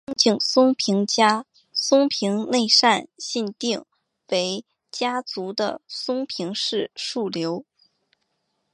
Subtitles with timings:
[0.07, 3.85] 樱井松平家松平内膳信定
[4.29, 7.63] 为家祖的松平氏庶流。